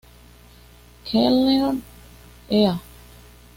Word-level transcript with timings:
Kellner 1.05 1.75
e.a. 2.49 2.75